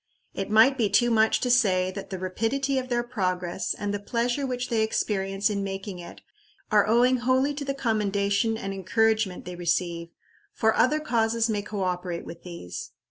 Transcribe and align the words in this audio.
It 0.33 0.49
might 0.49 0.79
be 0.79 0.89
too 0.89 1.11
much 1.11 1.41
to 1.41 1.51
say 1.51 1.91
that 1.91 2.09
the 2.09 2.17
rapidity 2.17 2.79
of 2.79 2.89
their 2.89 3.03
progress 3.03 3.75
and 3.77 3.93
the 3.93 3.99
pleasure 3.99 4.47
which 4.47 4.69
they 4.69 4.81
experience 4.81 5.47
in 5.47 5.63
making 5.63 5.99
it, 5.99 6.21
are 6.71 6.87
owing 6.87 7.17
wholly 7.17 7.53
to 7.53 7.63
the 7.63 7.75
commendation 7.75 8.57
and 8.57 8.73
encouragement 8.73 9.45
they 9.45 9.55
receive 9.55 10.09
for 10.55 10.75
other 10.75 10.99
causes 10.99 11.51
may 11.51 11.61
co 11.61 11.83
operate 11.83 12.25
with 12.25 12.41
these. 12.41 12.89